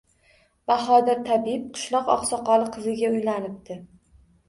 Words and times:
Bahodir 0.71 1.21
tabib 1.27 1.69
qishloq 1.77 2.11
oqsoqoli 2.17 2.75
qiziga 2.79 3.15
uylanibdi 3.15 3.83